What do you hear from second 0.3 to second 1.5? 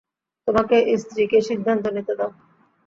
তোমার স্ত্রীকে